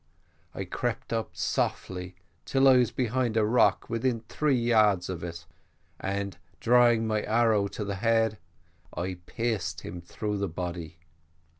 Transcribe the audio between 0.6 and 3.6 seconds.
crept up softly till I was behind a